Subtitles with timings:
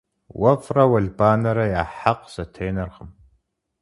[0.39, 3.09] Уэфӏрэ уэлбанэрэ я хьэкъ зэтенэркъым.